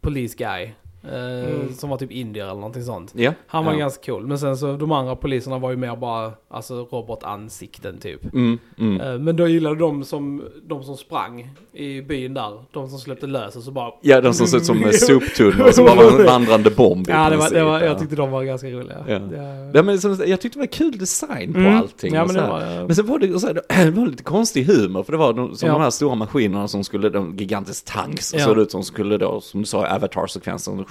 [0.00, 0.70] police guy.
[1.04, 1.72] Eh, Mm.
[1.74, 3.12] Som var typ indier eller någonting sånt.
[3.16, 3.32] Ja.
[3.46, 3.78] Han var ja.
[3.78, 4.26] ganska cool.
[4.26, 8.34] Men sen så de andra poliserna var ju mer bara, alltså robotansikten typ.
[8.34, 9.00] Mm, mm.
[9.00, 12.64] Eh, Men då gillade de som, de som sprang i byn där.
[12.72, 13.92] De som släppte lös och så bara...
[14.02, 17.36] Ja, de som ser ut som soptunnor som bara var en vandrande bomb Ja, det
[17.36, 17.86] var, det var, ja.
[17.86, 19.04] jag tyckte de var ganska roliga.
[19.08, 19.18] Ja.
[19.18, 21.76] Det- Ja, men som, jag tyckte det var kul design på Mm.
[21.76, 22.14] allting.
[22.14, 22.86] Ja, men så det var...
[22.86, 25.56] Men sen var det, så här, det var lite konstig humor, för det var de,
[25.56, 25.72] som Ja.
[25.72, 28.44] de här stora maskinerna som skulle, de gigantisk tanks, Ja.
[28.44, 29.88] såg ut som skulle då, som du sa, i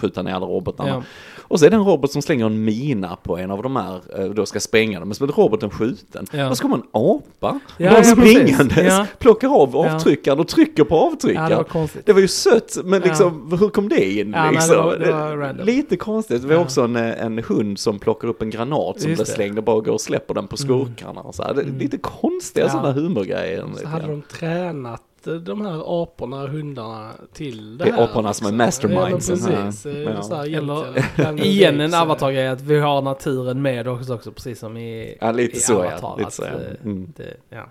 [0.02, 0.90] Skjuta ner alla robotarna.
[0.90, 1.04] Ja.
[1.50, 4.02] Och så är det en robot som slänger en mina på en av de här,
[4.20, 6.26] eh, då ska spränga dem, men så blir roboten skjuten.
[6.32, 6.50] Ja.
[6.50, 9.06] Och så kommer en apa, Ja, ja, springandes, Ja.
[9.20, 11.50] plockar av avtryckaren och trycker på avtryckaren.
[11.50, 12.06] det var konstigt.
[12.06, 14.36] Det var ju sött, men liksom, hur kom det in?
[14.52, 14.70] Liksom?
[14.76, 15.64] det var- det var.
[15.66, 16.42] Lite konstigt.
[16.42, 16.62] Det var Ja.
[16.62, 19.80] också en, en hund som plockar upp en granat som Just blir slängd och bara
[19.82, 21.22] går och släpper den på skurkarna.
[21.22, 21.54] Och så här.
[21.54, 21.78] Det, Mm.
[21.80, 22.72] Lite konstiga Ja.
[22.72, 23.66] sådana humorgrejer.
[23.82, 28.04] Så hade de tränat eh, de här aporna, hundarna till det, Det är här.
[28.04, 28.58] aporna som är liksom.
[28.92, 29.86] mastermindsen Ja, precis.
[29.86, 30.02] här.
[30.16, 30.22] Ja.
[30.22, 34.60] Så här, Eller- Igen en så- avatar-grej att vi har naturen med oss också, precis
[34.60, 35.80] som i, Ja, lite i så ja.
[35.80, 36.18] Avatar.
[36.18, 36.50] Lite att, så, ja.
[36.50, 37.14] eh, Mm.
[37.18, 37.66] det, ja.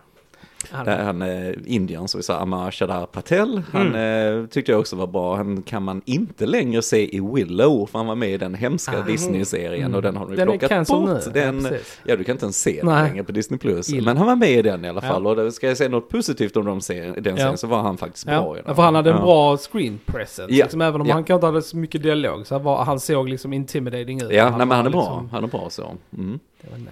[0.85, 3.62] Det är han eh, Indien, så vi sa Amar Shadar Patel.
[3.73, 4.40] Han Mm.
[4.42, 5.37] eh, tyckte jag också var bra.
[5.37, 8.99] Han kan man inte längre se i Willow, för han var med i den hemska
[8.99, 9.03] Ah.
[9.07, 9.95] Disney-serien Mm.
[9.95, 11.09] och den har de Den är plockat bort.
[11.27, 11.33] nu.
[11.33, 11.71] Den, ja.
[12.05, 13.59] Ja, du kan inte ens se den längre på Disney+.
[13.59, 13.88] Plus.
[13.92, 15.09] Men han var med i den i alla Ja.
[15.09, 15.27] fall.
[15.27, 17.37] Och det, ska jag säga något positivt om de serien, den Ja.
[17.37, 18.75] serien så var han faktiskt bra Ja, den.
[18.75, 19.23] för han hade en Ja.
[19.23, 20.55] bra screen presence.
[20.55, 20.64] Ja.
[20.64, 21.12] Liksom, även om Ja.
[21.14, 22.47] han kanske inte hade så mycket dialog.
[22.47, 24.33] Så han, var, han såg liksom intimidating ut.
[24.33, 25.01] Ja, nej, men han är bra.
[25.01, 25.83] liksom- Han är bra så.
[26.16, 26.38] Mm.
[26.62, 26.90] Det var nice.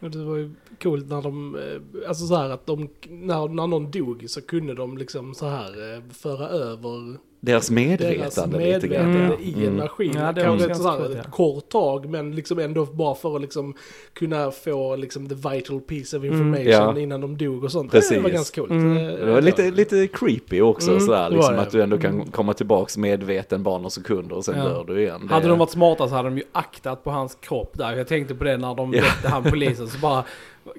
[0.00, 0.50] Det var ju
[0.82, 4.74] coolt när de, eh, alltså så här att de, när, när någon dog så kunde
[4.74, 9.12] de liksom så här eh, föra över deras deras medvetande lite grann.
[9.12, 9.76] medvetande i en Mm.
[9.76, 10.12] maskin.
[10.16, 13.14] Ja, det Kanske ett ganska så här, coolt, ett kort tag men liksom ändå bara
[13.14, 13.74] för att liksom
[14.12, 16.34] kunna få liksom the vital piece of Mm.
[16.38, 16.98] information Ja.
[16.98, 17.92] innan de dog och sånt.
[17.92, 18.10] Precis.
[18.16, 18.70] Det var ganska coolt.
[18.70, 18.96] Mm.
[18.96, 21.60] Eh, Det var lite, lite creepy också Mm, sådär, liksom det.
[21.62, 22.26] att du ändå kan Mm.
[22.30, 24.64] komma tillbaks medveten bara några sekunder och sen Ja.
[24.64, 25.26] dör du igen.
[25.28, 27.96] Det- Hade de varit smarta så hade de ju aktat på hans kropp där.
[27.96, 29.02] Jag tänkte på det när de Ja.
[29.02, 29.88] väckte han polisen.
[29.88, 30.24] Så bara,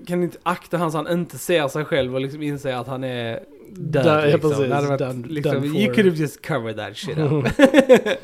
[0.08, 3.04] kan inte akta han så han inte ser sig själv och liksom inser att han
[3.04, 4.42] är död ja, liksom.
[4.42, 4.60] precis.
[4.60, 7.32] Det varit, Done- liksom done you could have just covered that shit up.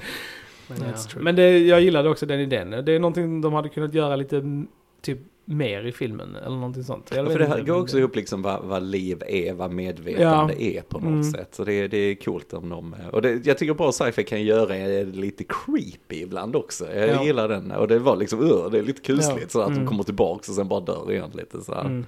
[0.68, 1.20] Men, ja.
[1.20, 2.70] Men det, jag gillade också den idén.
[2.70, 4.66] Det är någonting de hade kunnat göra lite
[5.02, 7.12] typ mer i filmen eller någonting sånt.
[7.16, 10.82] Ja, för det här går också ihop liksom vad, vad liv är, vad medvetande är
[10.82, 11.24] på något Mm.
[11.24, 11.56] sätt.
[11.56, 14.76] Så det, det är coolt om de, och det, jag tycker bra sci-fi kan göra
[14.76, 16.94] är lite creepy ibland också.
[16.96, 17.24] Jag Ja.
[17.24, 19.50] gillar den och det var liksom, uh, det är lite kusligt Ja.
[19.50, 19.88] så att de Mm.
[19.88, 21.82] kommer tillbaka och sen bara dör igen lite så här.
[21.86, 22.06] Mm.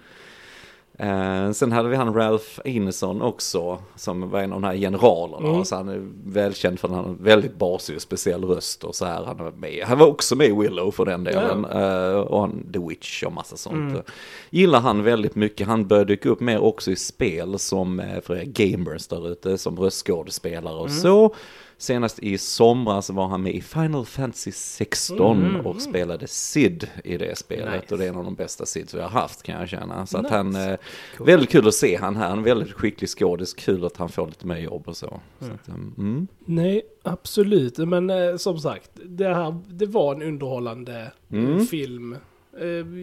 [1.00, 5.48] Eh, sen hade vi han Ralph Ineson också, som var en av de här generalerna.
[5.50, 5.66] Mm.
[5.66, 9.06] Så han är välkänd för att han har väldigt basig och speciell röst och så
[9.06, 9.24] här.
[9.24, 9.84] Han var, med.
[9.88, 11.66] han var också med i Willow för den delen.
[11.66, 13.92] Eh, och han, The Witch och massa sånt.
[13.92, 14.02] Mm.
[14.50, 15.68] Gillar han väldigt mycket.
[15.68, 19.58] Han började dyka upp mer också i spel som eh, för er gamers där ute,
[19.58, 20.98] som röstskådespelare och Mm.
[21.02, 21.36] så.
[21.78, 25.66] Senast i somras var han med i Final Fantasy 16 Mm.
[25.66, 27.74] och spelade Sid i det spelet.
[27.82, 27.94] Nice.
[27.94, 30.06] Och det är en av de bästa Sids vi har haft kan jag känna.
[30.06, 30.36] Så att Nice.
[30.36, 30.76] han, eh,
[31.18, 31.28] Cool.
[31.28, 32.38] väldigt kul att se han här.
[32.38, 33.54] Är väldigt skicklig skådis.
[33.54, 35.20] Kul att han får lite mer jobb och så.
[35.40, 35.56] så Mm.
[35.64, 36.28] att, um, mm.
[36.46, 37.78] Nej, absolut.
[37.78, 41.66] Men eh, som sagt, det här det var en underhållande eh, Mm.
[41.66, 42.18] film.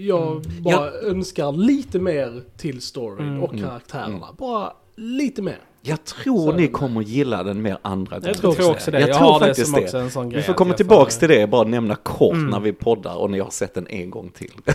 [0.07, 0.63] Jag Mm.
[0.63, 3.43] bara önskar lite mer till storyn Mm.
[3.43, 4.27] och karaktärerna.
[4.39, 5.59] Bara lite mer.
[5.85, 8.35] Jag tror Så- ni kommer gilla den mer andra gånger.
[8.35, 9.01] tror Jag tror också det.
[9.01, 9.85] Jag Jag, tror har det faktiskt som det.
[9.85, 10.37] också en sån grej.
[10.41, 12.51] Vi får att komma tillbaks får- till det, bara nämna kort Mm.
[12.51, 14.53] när vi poddar och ni har sett den en gång till.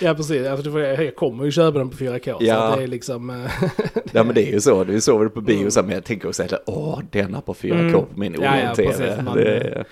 [0.00, 0.46] Ja, precis.
[0.46, 2.36] Alltså, det får- jag kommer ju köpa den på 4K.
[2.40, 2.70] Ja.
[2.70, 3.30] Så det är liksom...
[3.30, 3.36] eh,
[4.12, 6.04] Ja men det är ju så, vi såg det på bio så här, men jag
[6.04, 7.92] tänker också att åh denna på 4K Mm.
[7.92, 9.84] på min Ja, ja,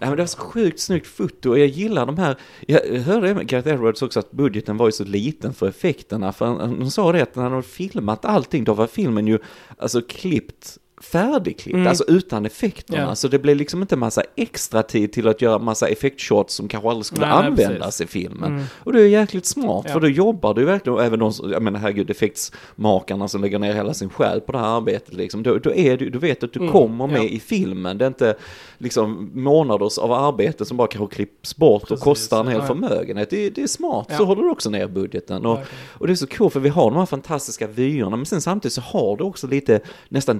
[0.00, 2.36] det, Nej men det var så sjukt snyggt foto och jag gillar de här,
[2.66, 6.46] jag hörde med Gareth Edwards också att budgeten var ju så liten för effekterna, för
[6.46, 9.38] han, han sa det att när han hade filmat allting, då var filmen ju
[9.78, 11.86] alltså klippt färdigklippt, Mm.
[11.86, 12.98] alltså utan effekterna.
[13.02, 13.14] Ja.
[13.14, 16.88] Så det blev liksom inte massa extra tid till att göra massa effektshots som kanske
[16.90, 18.52] aldrig skulle Nej, nej, användas i filmen.
[18.52, 18.64] Mm.
[18.78, 19.92] Och det är jäkligt smart, Ja.
[19.92, 23.58] för då jobbar du verkligen, och även de som, jag menar herregud, effektsmakarna som lägger
[23.58, 26.42] ner hela sin själ på det här arbetet liksom, då, då är du, du vet
[26.42, 27.28] att du Mm, kommer med ja.
[27.28, 28.34] i filmen, det är inte
[28.78, 32.66] liksom månaders av arbete som bara kanske klipps bort Precis, och kostar en hel ja.
[32.66, 33.30] förmögenhet.
[33.30, 35.46] Det, det är smart, så håller du också ner budgeten.
[35.46, 35.58] Och,
[35.92, 38.72] och det är så coolt för vi har de här fantastiska vyerna men sen samtidigt
[38.72, 40.38] så har du också lite nästan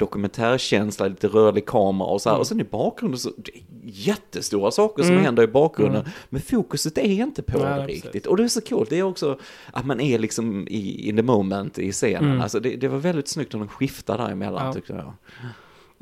[0.50, 2.34] dokumentärkänsla, lite rörlig kamera och så här.
[2.36, 2.40] Mm.
[2.40, 5.24] Och sen i bakgrunden så, det är jättestora saker som Mm.
[5.24, 6.00] händer i bakgrunden.
[6.00, 6.12] Mm.
[6.28, 8.04] Men fokuset är inte på Nej, det precis.
[8.04, 8.26] riktigt.
[8.26, 9.38] Och det är så coolt, det är också
[9.72, 12.24] att man är liksom i in the moment i scenen.
[12.30, 12.40] Mm.
[12.40, 14.72] Alltså det, det var väldigt snyggt att de skiftar däremellan Ja.
[14.72, 15.12] tyckte jag.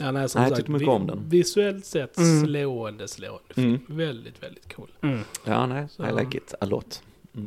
[0.01, 1.29] Ja, nej, som Nej, sagt, mycket vi- om den.
[1.29, 2.47] Visuellt sett Mm.
[2.47, 3.69] slående, slående film.
[3.69, 3.81] Mm.
[3.87, 4.89] Väldigt, väldigt cool.
[5.03, 5.21] Mm.
[5.45, 7.03] Ja, nej, Så- I like it a lot.
[7.37, 7.47] Mm.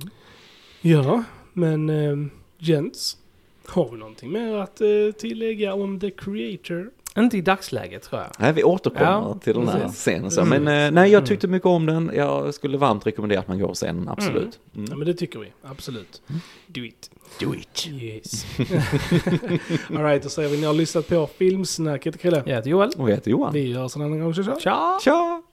[0.81, 2.15] Ja, men eh,
[2.57, 3.17] gents,
[3.67, 6.89] har vi någonting mer att eh, tillägga om The Creator?
[7.17, 8.29] Inte i dagsläget tror jag.
[8.39, 10.31] Nej, vi återkommer Ja, till den här scenen.
[10.31, 10.41] Så.
[10.41, 10.63] Mm.
[10.63, 11.27] Men eh, nej, jag Mm.
[11.27, 12.11] tyckte mycket om den.
[12.15, 14.59] Jag skulle varmt rekommendera att man går och ser den, absolut.
[14.71, 14.99] Ja, Mm.
[14.99, 15.47] men det tycker vi.
[15.63, 16.21] Absolut.
[16.67, 17.09] Do it.
[17.39, 17.87] Do it.
[18.01, 18.45] Yes.
[19.89, 22.43] Alright, då säger vi ni har lyssnat på Filmsnacket, Krille.
[22.45, 22.89] Jag heter Joel.
[22.97, 23.53] Och jag heter Johan.
[23.53, 24.99] Vi hörs en annan gång, så Tja!
[25.03, 25.41] Tja!